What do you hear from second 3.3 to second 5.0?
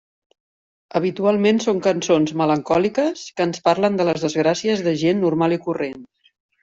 que ens parlen de les desgràcies de